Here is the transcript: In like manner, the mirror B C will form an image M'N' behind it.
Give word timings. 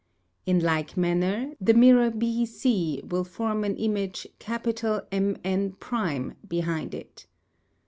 In 0.47 0.59
like 0.59 0.97
manner, 0.97 1.53
the 1.61 1.75
mirror 1.75 2.09
B 2.09 2.43
C 2.47 3.03
will 3.07 3.23
form 3.23 3.63
an 3.63 3.77
image 3.77 4.25
M'N' 4.47 6.35
behind 6.47 6.95
it. 6.95 7.27